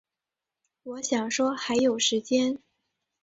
[0.81, 2.57] 我想说还有时间